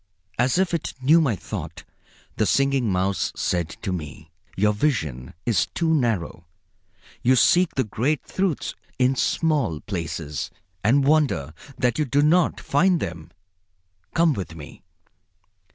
As 0.39 0.57
if 0.57 0.73
it 0.73 0.95
knew 0.99 1.21
my 1.21 1.35
thought, 1.35 1.83
the 2.37 2.47
Singing 2.47 2.91
Mouse 2.91 3.31
said 3.35 3.69
to 3.83 3.91
me: 3.91 4.31
"Your 4.57 4.73
vision 4.73 5.35
is 5.45 5.67
too 5.75 5.93
narrow. 5.93 6.47
You 7.21 7.35
seek 7.35 7.75
the 7.75 7.83
great 7.83 8.23
truths 8.23 8.73
in 8.97 9.15
small 9.15 9.79
places, 9.81 10.49
and 10.83 11.05
wonder 11.05 11.53
that 11.77 11.99
you 11.99 12.05
do 12.05 12.23
not 12.23 12.59
find 12.59 12.99
them. 12.99 13.29
Come 14.15 14.33
with 14.33 14.55
me." 14.55 14.81